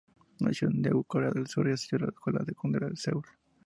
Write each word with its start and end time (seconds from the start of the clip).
Nació 0.39 0.67
en 0.69 0.81
Daegu, 0.81 1.03
Corea 1.03 1.29
del 1.29 1.45
Sur, 1.45 1.69
y 1.69 1.73
asistió 1.73 1.99
a 1.99 2.05
la 2.05 2.07
escuela 2.07 2.43
secundaria 2.43 2.87
en 2.87 2.95
Seúl. 2.97 3.21